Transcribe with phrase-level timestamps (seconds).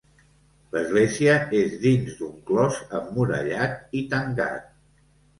[0.75, 4.65] L'església és dins d'un clos emmurallat i tancat.